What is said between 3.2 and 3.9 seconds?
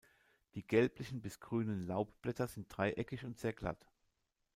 und sehr glatt.